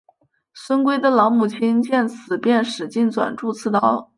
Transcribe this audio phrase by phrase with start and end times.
[0.55, 4.09] 孙奎的老母亲见此便使劲攥住刺刀。